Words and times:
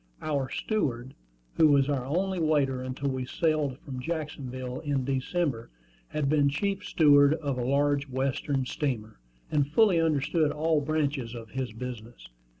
Our 0.23 0.49
steward, 0.49 1.13
who 1.57 1.67
was 1.67 1.87
our 1.87 2.07
only 2.07 2.39
waiter 2.39 2.81
until 2.81 3.11
we 3.11 3.23
sailed 3.25 3.77
from 3.85 3.99
Jacksonville 3.99 4.79
in 4.79 5.05
December, 5.05 5.69
had 6.07 6.27
been 6.27 6.49
chief 6.49 6.83
steward 6.83 7.35
of 7.35 7.59
a 7.59 7.63
large 7.63 8.07
Western 8.09 8.65
steamer, 8.65 9.19
and 9.51 9.67
fully 9.71 10.01
understood 10.01 10.51
all 10.51 10.81
branches 10.81 11.35
of 11.35 11.51
his 11.51 11.71
business. 11.71 12.29